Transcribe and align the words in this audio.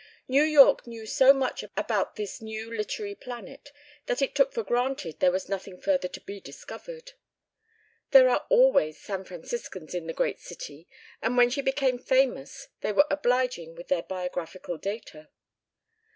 New 0.27 0.41
York 0.41 0.87
knew 0.87 1.05
so 1.05 1.31
much 1.31 1.63
about 1.77 2.15
this 2.15 2.41
new 2.41 2.75
literary 2.75 3.13
planet 3.13 3.71
that 4.07 4.19
it 4.19 4.33
took 4.33 4.51
for 4.51 4.63
granted 4.63 5.19
there 5.19 5.31
was 5.31 5.47
nothing 5.47 5.79
further 5.79 6.07
to 6.07 6.19
be 6.19 6.39
discovered. 6.39 7.11
There 8.09 8.27
are 8.27 8.47
always 8.49 8.99
San 8.99 9.25
Franciscans 9.25 9.93
in 9.93 10.07
the 10.07 10.13
great 10.13 10.39
city, 10.39 10.87
and 11.21 11.37
when 11.37 11.51
she 11.51 11.61
became 11.61 11.99
famous 11.99 12.69
they 12.79 12.91
were 12.91 13.05
obliging 13.11 13.75
with 13.75 13.89
their 13.89 14.01
biographical 14.01 14.79
data. 14.79 15.29